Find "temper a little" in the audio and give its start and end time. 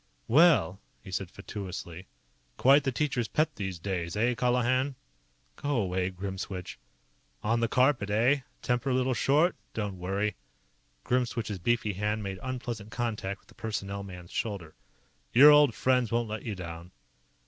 8.63-9.13